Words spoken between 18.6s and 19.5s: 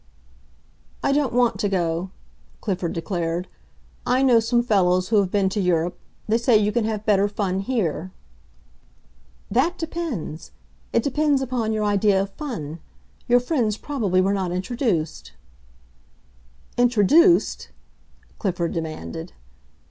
demanded.